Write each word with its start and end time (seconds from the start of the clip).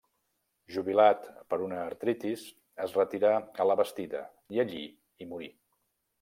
Jubilat 0.75 1.27
per 1.53 1.59
una 1.65 1.77
artritis, 1.89 2.47
es 2.87 2.97
retirà 3.01 3.35
a 3.39 3.69
Labastida, 3.73 4.25
i 4.57 4.65
allí 4.67 4.85
hi 4.89 5.31
morí. 5.37 5.55